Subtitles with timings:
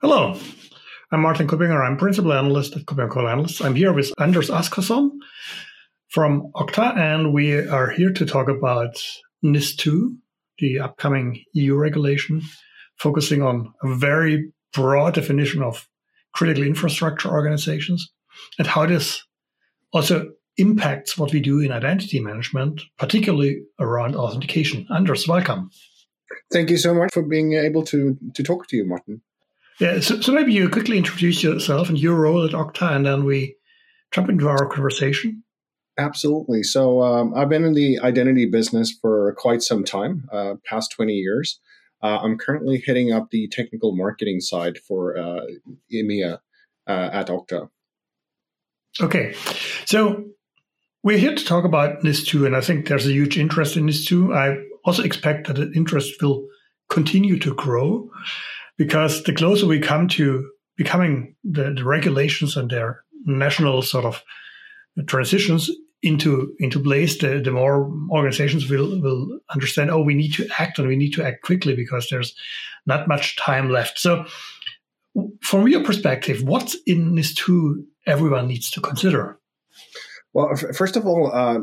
[0.00, 0.38] Hello,
[1.10, 1.84] I'm Martin Kuppinger.
[1.84, 3.60] I'm principal analyst at Kuppinger Cole Analysts.
[3.60, 5.10] I'm here with Anders Askåsen
[6.10, 8.94] from Okta, and we are here to talk about
[9.44, 10.16] NIS2,
[10.60, 12.42] the upcoming EU regulation,
[12.96, 15.88] focusing on a very broad definition of
[16.32, 18.08] critical infrastructure organizations
[18.56, 19.24] and how this
[19.92, 24.86] also impacts what we do in identity management, particularly around authentication.
[24.94, 25.70] Anders, welcome.
[26.52, 29.22] Thank you so much for being able to, to talk to you, Martin.
[29.78, 33.24] Yeah, so, so maybe you quickly introduce yourself and your role at Okta, and then
[33.24, 33.56] we
[34.10, 35.44] jump into our conversation.
[35.98, 36.62] Absolutely.
[36.62, 41.12] So um, I've been in the identity business for quite some time, uh, past 20
[41.12, 41.60] years.
[42.02, 45.40] Uh, I'm currently heading up the technical marketing side for uh,
[45.92, 46.38] EMEA
[46.86, 47.68] uh, at Okta.
[49.00, 49.34] Okay.
[49.86, 50.24] So
[51.02, 54.36] we're here to talk about NIS2, and I think there's a huge interest in NIS2.
[54.36, 56.46] I also expect that the interest will
[56.88, 58.08] continue to grow
[58.78, 64.22] because the closer we come to becoming the, the regulations and their national sort of
[65.06, 65.70] transitions
[66.02, 69.90] into into place, the, the more organizations will will understand.
[69.90, 72.34] Oh, we need to act, and we need to act quickly because there's
[72.86, 73.98] not much time left.
[73.98, 74.24] So,
[75.42, 79.38] from your perspective, what's in NIS2 everyone needs to consider?
[80.34, 81.58] Well, f- first of all, uh,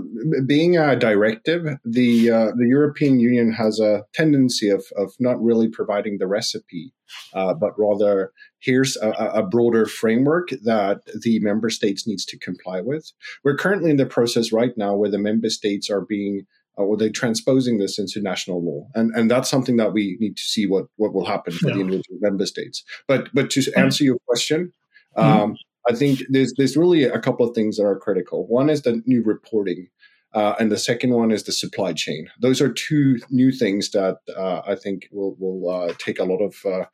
[0.46, 5.70] being a directive, the uh, the European Union has a tendency of of not really
[5.70, 6.94] providing the recipe,
[7.34, 12.82] uh, but rather here's a, a, broader framework that the member states needs to comply
[12.82, 13.12] with.
[13.44, 16.98] We're currently in the process right now where the member states are being uh, or
[16.98, 20.66] they're transposing this into national law, and and that's something that we need to see
[20.66, 21.76] what what will happen for yeah.
[21.76, 22.84] the individual member states.
[23.08, 23.80] But but to mm-hmm.
[23.80, 24.74] answer your question.
[25.16, 25.54] Mm-hmm.
[25.88, 28.48] I think there's there's really a couple of things that are critical.
[28.48, 29.88] One is the new reporting,
[30.34, 32.30] uh, and the second one is the supply chain.
[32.42, 36.42] Those are two new things that uh, I think will will uh, take a lot
[36.42, 36.86] of uh,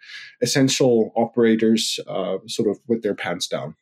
[0.42, 3.76] essential operators uh, sort of with their pants down.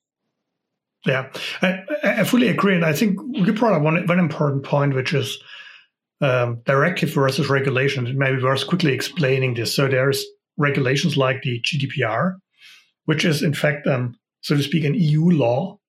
[1.05, 4.93] Yeah, I, I, fully agree, and I think you brought up one one important point,
[4.93, 5.41] which is
[6.21, 8.17] um, directive versus regulation.
[8.17, 9.73] Maybe worth quickly explaining this.
[9.73, 10.23] So there's
[10.57, 12.35] regulations like the GDPR,
[13.05, 15.79] which is in fact um, so to speak, an EU law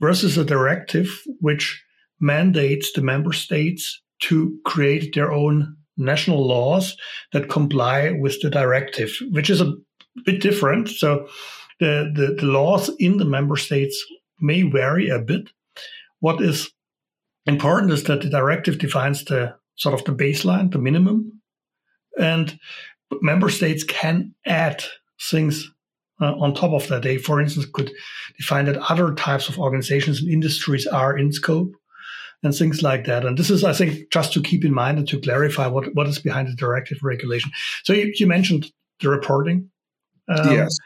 [0.00, 1.08] versus a directive
[1.40, 1.82] which
[2.20, 6.96] mandates the member states to create their own national laws
[7.32, 9.74] that comply with the directive, which is a
[10.24, 10.88] bit different.
[10.88, 11.28] So
[11.80, 14.02] the, the, the laws in the member states
[14.40, 15.50] may vary a bit.
[16.20, 16.70] What is
[17.46, 21.40] important is that the directive defines the sort of the baseline, the minimum,
[22.18, 22.58] and
[23.20, 24.84] member states can add
[25.20, 25.70] things
[26.22, 27.92] uh, on top of that, they, for instance, could
[28.36, 31.74] define that other types of organizations and industries are in scope
[32.42, 33.24] and things like that.
[33.24, 36.06] And this is, I think, just to keep in mind and to clarify what, what
[36.06, 37.50] is behind the directive regulation.
[37.84, 39.70] So you, you mentioned the reporting.
[40.28, 40.76] Um, yes.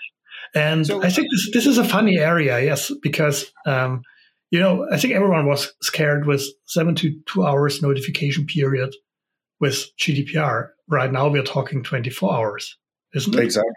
[0.55, 4.03] And so, I think this, this is a funny area, yes, because, um,
[4.51, 8.95] you know, I think everyone was scared with seven to two hours notification period
[9.61, 10.71] with GDPR.
[10.89, 12.79] Right now, we're talking 24 hours,
[13.15, 13.43] isn't it?
[13.43, 13.73] Exactly.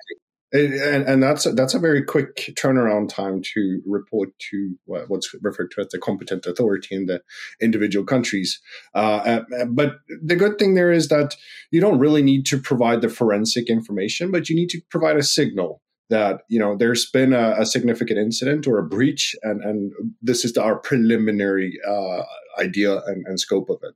[0.52, 5.70] And, and that's a, that's a very quick turnaround time to report to what's referred
[5.72, 7.22] to as the competent authority in the
[7.62, 8.60] individual countries.
[8.96, 11.36] Uh, uh, but the good thing there is that
[11.70, 15.24] you don't really need to provide the forensic information, but you need to provide a
[15.24, 19.92] signal that you know there's been a, a significant incident or a breach, and and
[20.22, 22.24] this is the, our preliminary uh,
[22.60, 23.94] idea and, and, scope of it.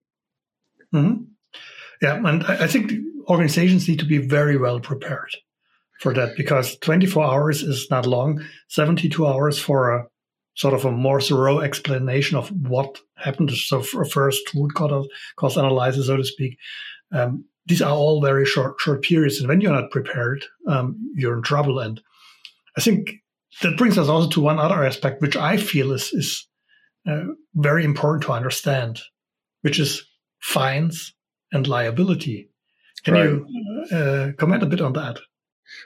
[0.96, 1.24] Mm-hmm.
[2.04, 2.94] Yeah, and I think
[3.28, 5.36] organizations need to be very well prepared
[6.04, 8.44] for that because 24 hours is not long.
[8.68, 10.06] 72 hours for a
[10.56, 13.52] sort of a more thorough explanation of what happened.
[13.52, 16.58] So for first root cause analysis, so to speak.
[17.14, 21.38] Um, these are all very short short periods, and when you're not prepared, um, you're
[21.38, 21.80] in trouble.
[21.80, 22.02] And
[22.78, 23.14] I think
[23.62, 26.46] that brings us also to one other aspect, which I feel is is
[27.08, 27.24] uh,
[27.56, 29.00] very important to understand,
[29.62, 30.04] which is
[30.42, 31.14] fines
[31.54, 32.50] and liability.
[33.06, 33.24] Can right.
[33.24, 35.20] you uh, comment a bit on that?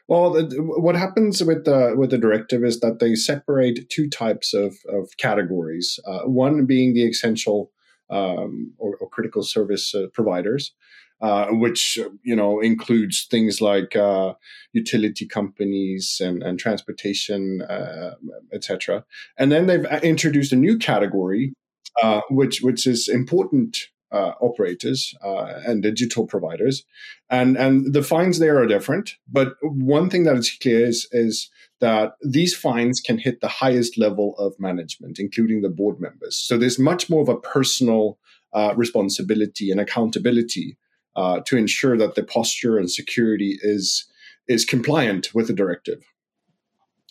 [0.08, 4.78] Well, what happens with the with the directive is that they separate two types of,
[4.90, 6.00] of categories.
[6.06, 7.72] Uh, one being the essential
[8.10, 10.74] um, or, or, critical service uh, providers,
[11.22, 14.34] uh, which you know includes things like uh,
[14.72, 18.16] utility companies and, and transportation, uh,
[18.54, 19.04] etc.
[19.38, 21.54] And then they've uh, introduced a new category,
[22.30, 26.84] which which is important uh, operators uh, and digital providers,
[27.30, 29.16] and and the fines there are different.
[29.28, 31.50] But one thing that is clear is is
[31.80, 36.36] that these fines can hit the highest level of management, including the board members.
[36.36, 38.18] So there's much more of a personal
[38.54, 40.78] uh, responsibility and accountability
[41.16, 44.06] uh, to ensure that the posture and security is
[44.48, 46.04] is compliant with the directive.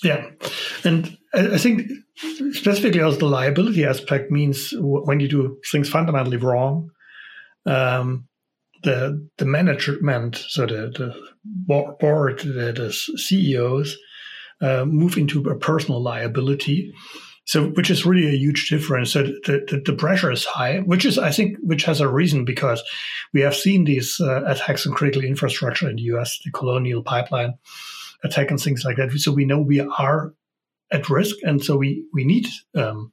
[0.03, 0.31] Yeah,
[0.85, 1.83] and I think
[2.17, 6.91] specifically also the liability aspect means when you do things fundamentally wrong,
[7.67, 8.27] um,
[8.83, 13.97] the the management, so the, the board, the, the CEOs,
[14.61, 16.93] uh, move into a personal liability.
[17.49, 19.13] So, which is really a huge difference.
[19.13, 22.45] So the, the, the, pressure is high, which is, I think, which has a reason
[22.45, 22.83] because
[23.33, 27.55] we have seen these uh, attacks on critical infrastructure in the U.S., the Colonial Pipeline
[28.25, 29.13] attack and things like that.
[29.13, 30.35] So we know we are
[30.93, 33.13] at risk, and so we we need um,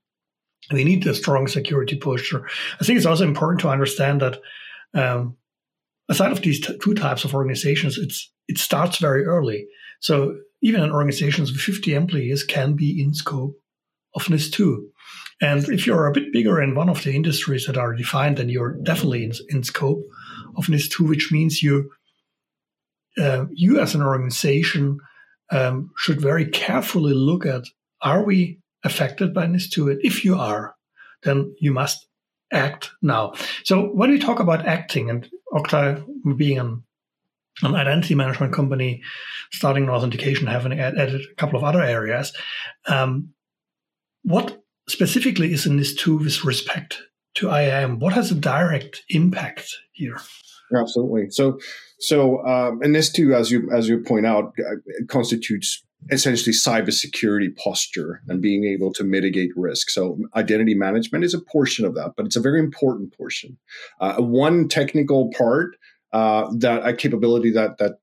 [0.72, 2.48] we need a strong security posture.
[2.80, 4.40] I think it's also important to understand that
[4.94, 5.38] um,
[6.10, 9.68] aside of these t- two types of organizations, it's it starts very early.
[10.00, 13.56] So even in organizations with 50 employees can be in scope
[14.16, 14.90] of NIS two.
[15.42, 18.50] And if you're a bit bigger in one of the industries that are defined, then
[18.50, 20.04] you're definitely in, in scope
[20.56, 21.92] of NIS 2, which means you
[23.18, 25.00] uh, you as an organization
[25.52, 27.64] um, should very carefully look at
[28.02, 29.92] are we affected by NIS2?
[29.92, 30.76] And if you are,
[31.24, 32.06] then you must
[32.52, 33.34] act now.
[33.64, 36.06] So when we talk about acting and Okta
[36.38, 36.84] being an,
[37.62, 39.02] an identity management company,
[39.52, 42.34] starting in authentication, having added a couple of other areas,
[42.88, 43.30] um,
[44.24, 47.02] what specifically is in NIS2 with respect
[47.36, 48.00] to IAM?
[48.00, 50.18] What has a direct impact here?
[50.76, 51.30] Absolutely.
[51.30, 51.60] So,
[52.00, 54.76] so um, and NIS2, as you as you point out, uh,
[55.08, 59.90] constitutes essentially cybersecurity posture and being able to mitigate risk.
[59.90, 63.58] So identity management is a portion of that, but it's a very important portion.
[64.02, 65.78] Uh, one technical part
[66.12, 67.94] uh, that a capability that that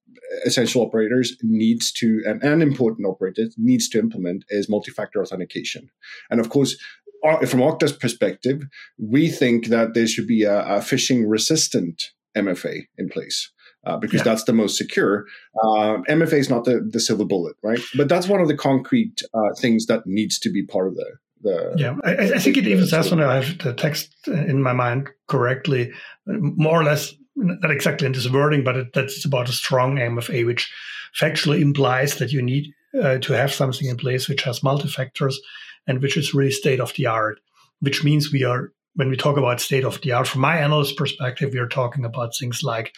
[0.45, 5.91] essential operators needs to and, and important operators needs to implement is multi-factor authentication.
[6.31, 6.77] And of course,
[7.23, 8.63] from Okta's perspective,
[8.99, 13.51] we think that there should be a, a phishing resistant MFA in place.
[13.87, 14.25] Uh, because yeah.
[14.25, 15.25] that's the most secure.
[15.65, 17.81] Uh, MFA is not the, the silver bullet, right?
[17.97, 21.07] But that's one of the concrete uh, things that needs to be part of the.
[21.41, 24.75] the yeah, I, I think it even says when I have the text in my
[24.75, 25.93] mind correctly,
[26.27, 30.45] more or less, not exactly in this wording, but it, that's about a strong MFA,
[30.45, 30.71] which
[31.19, 35.41] factually implies that you need uh, to have something in place which has multi-factors
[35.87, 37.41] and which is really state of the art,
[37.81, 40.97] which means we are when we talk about state of the art, from my analyst
[40.97, 42.93] perspective, we are talking about things like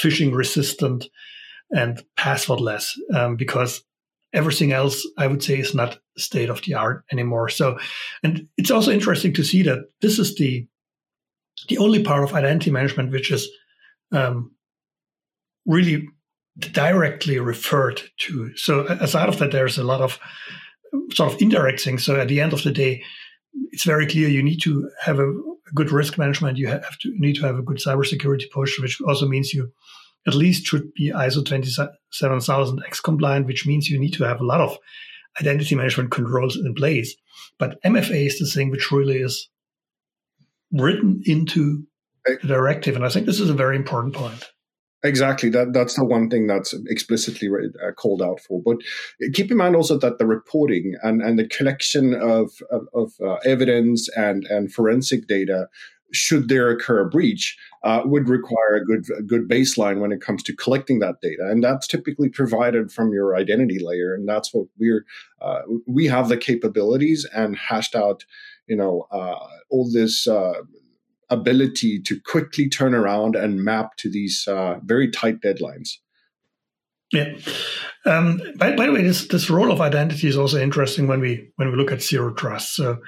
[0.00, 1.06] phishing resistant
[1.70, 3.82] and passwordless, um, because
[4.32, 7.48] everything else I would say is not state of the art anymore.
[7.48, 7.78] So,
[8.22, 10.66] and it's also interesting to see that this is the
[11.68, 13.48] the only part of identity management which is
[14.12, 14.52] um,
[15.64, 16.06] really
[16.58, 18.54] directly referred to.
[18.56, 20.18] So, aside of that, there's a lot of
[21.12, 22.04] sort of indirect things.
[22.04, 23.02] So, at the end of the day,
[23.70, 25.32] it's very clear you need to have a,
[25.74, 26.58] good risk management.
[26.58, 29.72] You have to need to have a good cybersecurity push, which also means you
[30.24, 34.44] at least should be ISO 27000 X compliant, which means you need to have a
[34.44, 34.78] lot of
[35.40, 37.16] identity management controls in place.
[37.58, 39.48] But MFA is the thing which really is
[40.72, 41.86] written into
[42.24, 42.96] the directive.
[42.96, 44.44] And I think this is a very important point.
[45.04, 45.50] Exactly.
[45.50, 48.60] That that's the one thing that's explicitly uh, called out for.
[48.62, 48.78] But
[49.34, 53.34] keep in mind also that the reporting and, and the collection of of, of uh,
[53.44, 55.68] evidence and and forensic data,
[56.12, 60.22] should there occur a breach, uh, would require a good a good baseline when it
[60.22, 64.52] comes to collecting that data, and that's typically provided from your identity layer, and that's
[64.54, 65.04] what we're
[65.42, 68.24] uh, we have the capabilities and hashed out,
[68.66, 69.38] you know, uh,
[69.70, 70.54] all this uh,
[71.30, 75.90] ability to quickly turn around and map to these uh, very tight deadlines.
[77.12, 77.34] Yeah.
[78.04, 81.50] Um, by, by, the way, this this role of identity is also interesting when we
[81.56, 82.74] when we look at zero trust.
[82.74, 82.98] So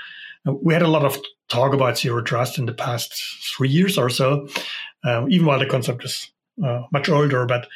[0.47, 3.13] uh, we had a lot of talk about zero trust in the past
[3.57, 4.49] three years or so,
[5.05, 6.31] uh, even while the concept is
[6.65, 7.45] uh, much older.
[7.47, 7.67] But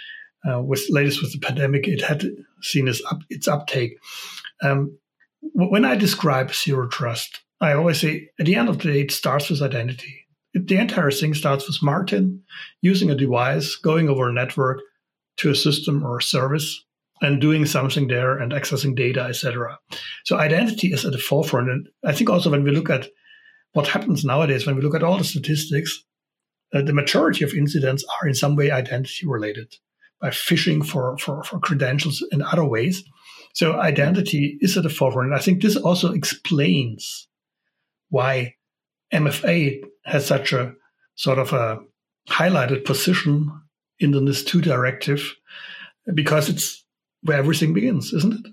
[0.49, 2.25] uh, with latest with the pandemic, it had
[2.61, 3.99] seen its up, its uptake.
[4.63, 4.97] Um,
[5.55, 9.11] when I describe zero trust, I always say at the end of the day, it
[9.11, 10.22] starts with identity
[10.55, 12.43] the entire thing starts with Martin
[12.83, 14.81] using a device, going over a network
[15.39, 16.85] to a system or a service
[17.23, 19.79] and doing something there and accessing data, etc.
[20.25, 21.71] So identity is at the forefront.
[21.71, 23.09] And I think also when we look at
[23.73, 26.05] what happens nowadays, when we look at all the statistics,
[26.75, 29.77] uh, the majority of incidents are in some way identity related
[30.21, 33.05] by phishing for, for, for credentials in other ways.
[33.55, 35.29] So identity is at the forefront.
[35.29, 37.29] And I think this also explains
[38.11, 38.57] why
[39.13, 40.75] MFA has such a
[41.15, 41.79] sort of a
[42.29, 43.51] highlighted position
[43.99, 45.35] in the NIS2 directive
[46.15, 46.85] because it's
[47.23, 48.53] where everything begins, isn't it?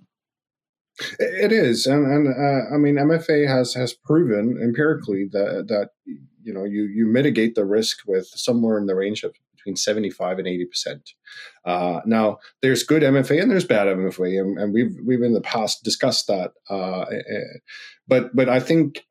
[1.19, 6.53] It is, and, and uh, I mean, MFA has has proven empirically that that you
[6.53, 10.47] know you you mitigate the risk with somewhere in the range of between 75 and
[10.47, 11.13] 80 percent.
[11.65, 15.41] Uh, now, there's good MFA and there's bad MFA, and, and we've we've in the
[15.41, 16.51] past discussed that.
[16.69, 17.59] Uh, eh,
[18.07, 19.05] but but I think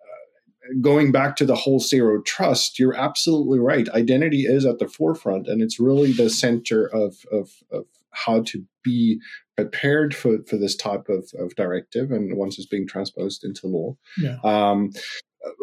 [0.80, 3.88] going back to the whole zero trust, you're absolutely right.
[3.90, 8.64] Identity is at the forefront, and it's really the center of of, of how to
[8.82, 9.20] be
[9.56, 13.96] prepared for, for this type of, of directive and once it's being transposed into law.
[14.16, 14.36] Yeah.
[14.44, 14.92] Um,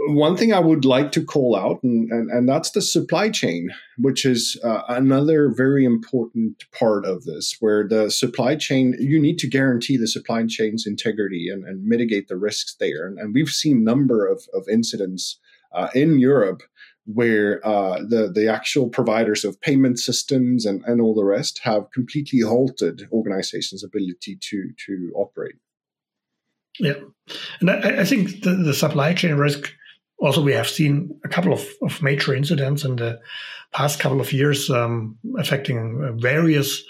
[0.07, 3.69] one thing I would like to call out, and, and, and that's the supply chain,
[3.97, 9.37] which is uh, another very important part of this, where the supply chain, you need
[9.39, 13.07] to guarantee the supply chain's integrity and, and mitigate the risks there.
[13.07, 15.39] And, and we've seen number of, of incidents
[15.73, 16.63] uh, in Europe
[17.05, 21.91] where uh, the the actual providers of payment systems and, and all the rest have
[21.91, 25.55] completely halted organizations' ability to to operate.
[26.79, 26.95] Yeah,
[27.59, 29.73] and I, I think the, the, supply chain risk.
[30.19, 33.19] Also, we have seen a couple of, of major incidents in the
[33.73, 36.83] past couple of years um, affecting various,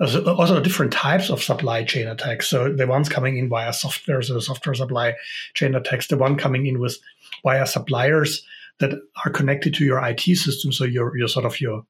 [0.00, 2.48] also different types of supply chain attacks.
[2.48, 5.14] So the ones coming in via software, so software supply
[5.54, 6.98] chain attacks, the one coming in with
[7.42, 8.44] via suppliers
[8.78, 8.92] that
[9.24, 10.72] are connected to your IT system.
[10.72, 11.84] So your your sort of your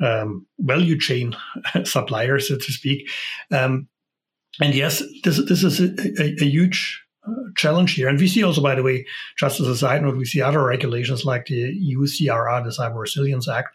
[0.00, 1.34] um, value chain
[1.84, 3.08] supplier, so to speak.
[3.50, 3.88] Um,
[4.60, 8.08] and yes, this this is a, a, a huge uh, challenge here.
[8.08, 9.06] And we see also, by the way,
[9.38, 13.00] just as a side note, we see other regulations like the EU CRA, the Cyber
[13.00, 13.68] Resilience Act,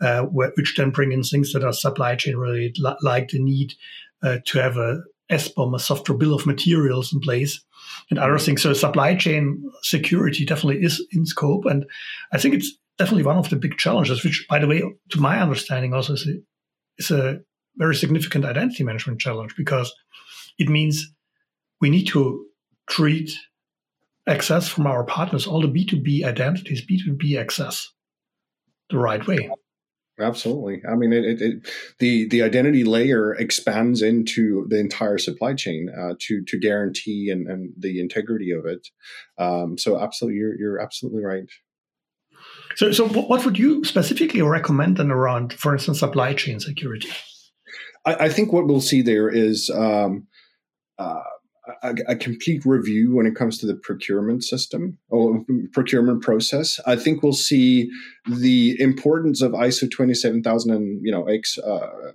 [0.00, 3.74] uh, which then bring in things that are supply chain related, like the need
[4.22, 7.62] uh, to have a SBOM, a software bill of materials in place,
[8.10, 8.62] and other things.
[8.62, 11.86] So supply chain security definitely is in scope, and
[12.32, 14.24] I think it's definitely one of the big challenges.
[14.24, 16.32] Which, by the way, to my understanding, also is a,
[16.98, 17.40] is a
[17.76, 19.92] very significant identity management challenge because
[20.58, 21.12] it means
[21.80, 22.46] we need to
[22.88, 23.32] treat
[24.26, 27.88] access from our partners, all the B2B identities, B2B access,
[28.90, 29.50] the right way.
[30.20, 30.82] Absolutely.
[30.86, 35.88] I mean, it, it, it, the the identity layer expands into the entire supply chain
[35.88, 38.86] uh, to to guarantee and, and the integrity of it.
[39.38, 41.44] Um, so, absolutely, you're you're absolutely right.
[42.76, 47.08] So, so what would you specifically recommend then around, for instance, supply chain security?
[48.04, 49.70] I, I think what we'll see there is.
[49.70, 50.26] Um,
[50.98, 51.22] uh,
[51.82, 56.80] a, a, complete review when it comes to the procurement system or procurement process.
[56.86, 57.90] I think we'll see
[58.26, 62.12] the importance of ISO 27000 and you know X uh,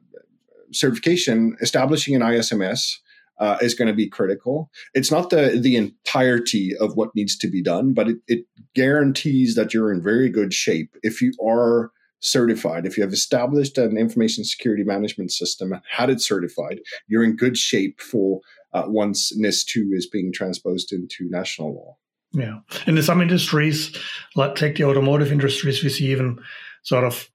[0.71, 1.55] certification.
[1.61, 2.97] Establishing an ISMS
[3.39, 4.69] uh, is going to be critical.
[4.93, 9.55] It's not the the entirety of what needs to be done, but it, it guarantees
[9.55, 11.91] that you're in very good shape if you are
[12.25, 17.23] certified, if you have established an information security management system and had it certified, you're
[17.23, 18.41] in good shape for
[18.73, 21.97] uh, once NIS2 is being transposed into national law.
[22.33, 22.59] Yeah.
[22.85, 23.95] And in some industries,
[24.35, 26.39] like take the automotive industries, we see even
[26.83, 27.29] sort of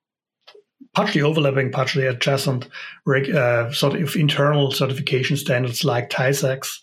[0.95, 2.69] partially overlapping, partially adjacent
[3.07, 6.81] uh, sort of internal certification standards like TISAX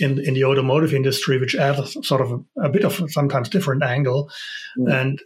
[0.00, 3.82] in, in the automotive industry, which add sort of a, a bit of sometimes different
[3.82, 4.30] angle.
[4.78, 5.00] Mm.
[5.00, 5.22] And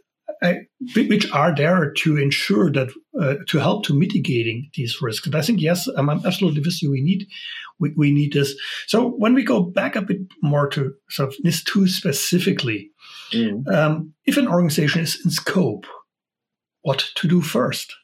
[0.94, 2.88] which are there to ensure that
[3.20, 5.26] uh, to help to mitigating these risks.
[5.26, 6.90] And I think yes, I'm, absolutely with you.
[6.90, 7.26] We need
[7.78, 8.54] we, we need this.
[8.86, 12.90] So when we go back a bit more to sort of NIS two specifically,
[13.32, 13.66] mm.
[13.72, 15.86] um, if an organization is in scope,
[16.82, 17.94] what to do first?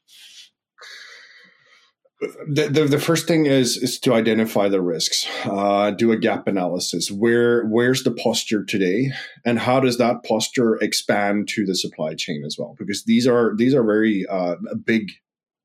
[2.47, 6.47] The, the, the, first thing is is to identify the risks uh, do a gap
[6.47, 7.11] analysis.
[7.11, 9.11] Where where's the posture today?
[9.45, 12.76] And how does that posture expand to the supply chain as well?
[12.79, 15.11] Because these are these are very uh, big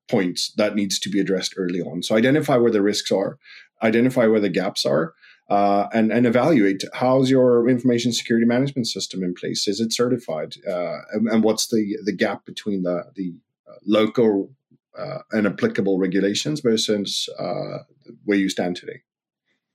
[0.09, 2.01] points that needs to be addressed early on.
[2.01, 3.37] So identify where the risks are
[3.83, 5.13] identify where the gaps are
[5.49, 9.67] uh, and, and evaluate how's your information security management system in place?
[9.67, 10.55] Is it certified?
[10.67, 13.33] Uh, and, and, what's the the gap between the the
[13.69, 14.51] uh, local
[14.97, 17.79] uh, and applicable regulations versus uh,
[18.25, 19.01] where you stand today.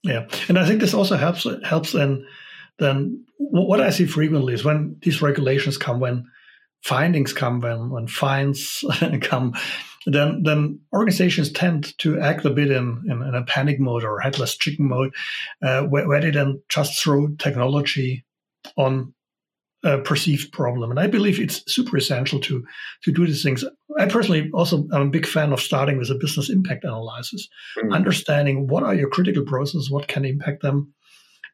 [0.02, 2.26] Yeah, and I think this also helps helps then
[2.78, 6.24] then what I see frequently is when these regulations come, when
[6.82, 8.84] findings come, when when fines
[9.20, 9.54] come,
[10.06, 14.20] then then organizations tend to act a bit in, in, in a panic mode or
[14.20, 15.14] headless chicken mode,
[15.62, 18.24] uh, where, where, they then just throw technology
[18.76, 19.14] on
[19.84, 20.90] a perceived problem.
[20.90, 22.64] And I believe it's super essential to
[23.02, 23.64] to do these things.
[23.98, 27.48] I personally also am a big fan of starting with a business impact analysis,
[27.78, 27.92] mm-hmm.
[27.92, 30.94] understanding what are your critical processes, what can impact them,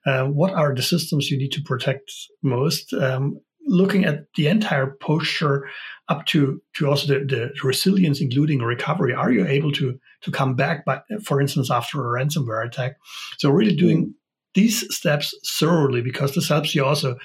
[0.07, 2.11] uh, what are the systems you need to protect
[2.43, 2.93] most.
[2.93, 5.69] Um, looking at the entire posture
[6.09, 9.15] up to to also the, the resilience, including recovery.
[9.15, 12.97] Are you able to to come back, by, for instance, after a ransomware attack?
[13.39, 14.11] So really doing mm-hmm.
[14.55, 17.17] these steps thoroughly because this helps you also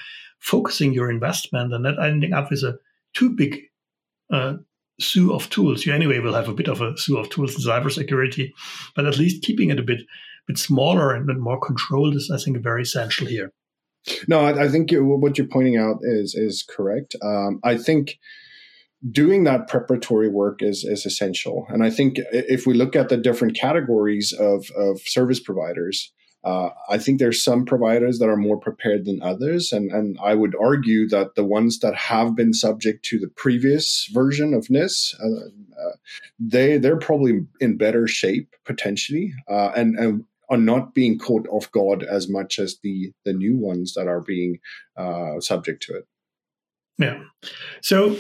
[0.43, 2.77] focusing your investment and not ending up with a
[3.13, 3.62] too big
[4.31, 4.55] uh,
[5.01, 5.85] zoo of tools.
[5.85, 8.51] You anyway will have a bit of a zoo of tools in cybersecurity,
[8.95, 10.01] but at least keeping it a bit
[10.45, 13.53] bit smaller and more controlled is, I think, very essential here.
[14.27, 17.15] No, I, I think what you're pointing out is is correct.
[17.23, 18.19] Um, I think
[19.09, 23.15] doing that preparatory work is is essential, and I think if we look at the
[23.15, 26.12] different categories of of service providers,
[26.43, 30.35] uh, I think there's some providers that are more prepared than others, and and I
[30.35, 35.15] would argue that the ones that have been subject to the previous version of NIS,
[35.23, 35.95] uh, uh,
[36.39, 41.71] they they're probably in better shape potentially, uh, and and are not being caught off
[41.71, 44.59] guard as much as the the new ones that are being
[44.97, 46.07] uh, subject to it.
[46.97, 47.23] Yeah.
[47.81, 48.17] So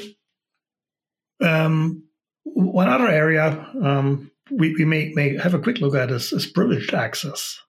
[1.41, 2.03] um,
[2.43, 6.45] one other area um, we, we may, may have a quick look at is, is
[6.45, 7.59] privileged access.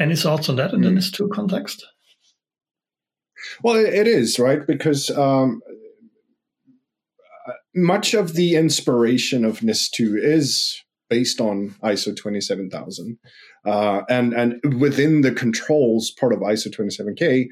[0.00, 0.84] Any thoughts on that in mm.
[0.84, 1.86] the NIS2 context?
[3.62, 4.66] Well, it is, right?
[4.66, 5.60] Because um,
[7.74, 13.18] much of the inspiration of NIS2 is based on ISO 27000.
[13.66, 17.48] Uh, and, and within the controls part of ISO 27K,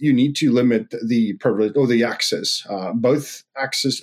[0.00, 4.02] you need to limit the privilege or the access, uh, both access,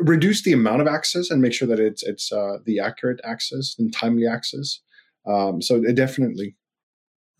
[0.00, 3.76] reduce the amount of access and make sure that it's, it's uh, the accurate access
[3.78, 4.80] and timely access.
[5.26, 6.56] Um, so definitely.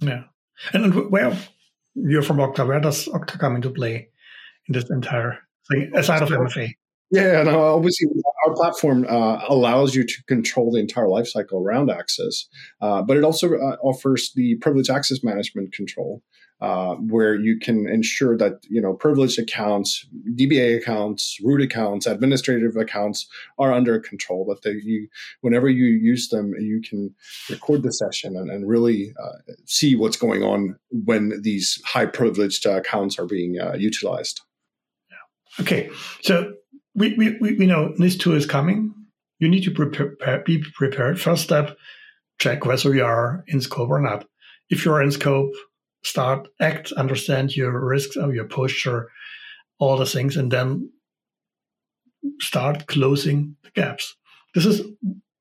[0.01, 0.25] Yeah.
[0.73, 1.37] And where
[1.95, 4.09] you're from Okta, where does Okta come into play
[4.69, 5.39] in this entire
[5.71, 6.75] thing aside of MFA?
[7.11, 8.09] Yeah, no, obviously
[8.47, 12.47] our platform uh, allows you to control the entire lifecycle around access,
[12.81, 16.23] uh, but it also uh, offers the privileged access management control.
[16.65, 22.75] Uh, where you can ensure that you know privileged accounts, DBA accounts, root accounts, administrative
[22.75, 23.29] accounts
[23.59, 24.47] are under control.
[24.47, 25.09] That they, you,
[25.43, 27.15] whenever you use them, you can
[27.51, 32.67] record the session and, and really uh, see what's going on when these high privileged
[32.67, 34.41] uh, accounts are being uh, utilized.
[35.61, 35.91] Okay,
[36.23, 36.55] so
[36.95, 38.95] we, we, we know NIS2 is coming.
[39.39, 41.21] You need to prepare, be prepared.
[41.21, 41.77] First step,
[42.39, 44.25] check whether you are in scope or not.
[44.71, 45.53] If you're in scope,
[46.05, 49.11] start, act, understand your risks, your posture,
[49.79, 50.91] all the things, and then
[52.41, 54.17] start closing the gaps.
[54.55, 54.83] This is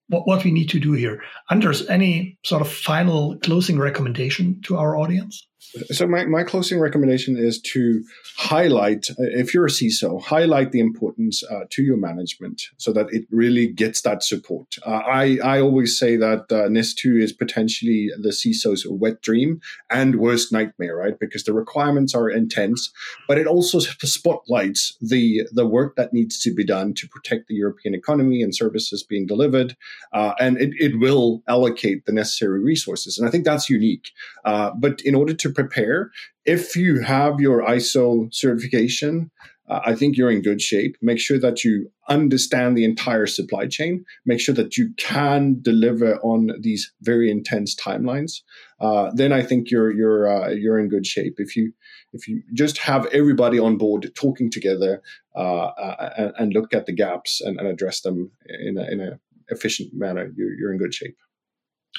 [0.10, 1.24] what, what we need to do here.
[1.50, 5.48] Anders, any sort of final closing recommendation to our audience?
[5.92, 8.04] So my, my closing recommendation is to
[8.38, 13.08] highlight, uh, if you're a CISO, highlight the importance uh, to your management so that
[13.12, 14.76] it really gets that support.
[14.86, 20.18] Uh, I, I always say that uh, NIS2 is potentially the CISO's wet dream and
[20.18, 21.20] worst nightmare, right?
[21.20, 22.92] Because the requirements are intense,
[23.28, 27.56] but it also spotlights the, the work that needs to be done to protect the
[27.56, 29.76] European economy and services being delivered.
[30.12, 33.18] Uh, and it, it will allocate the necessary resources.
[33.18, 34.12] And I think that's unique.
[34.46, 36.12] Uh, but in order to prepare.
[36.46, 39.32] If you have your ISO certification,
[39.70, 40.98] uh, I think you're in good shape.
[41.02, 44.04] Make sure that you understand the entire supply chain.
[44.26, 48.42] Make sure that you can deliver on these very intense timelines.
[48.82, 51.36] Uh, then I think you're you're uh, you're in good shape.
[51.38, 51.72] If you
[52.12, 55.02] if you just have everybody on board talking together
[55.36, 59.02] uh, uh, and, and, look at the gaps and, and, address them in a, in
[59.02, 61.18] a efficient manner, you're, you're in good shape.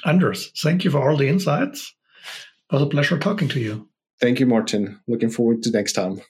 [0.04, 1.94] Anders, thank you for all the insights
[2.70, 3.88] was a pleasure talking to you.
[4.20, 5.00] Thank you, Martin.
[5.06, 6.20] Looking forward to next time.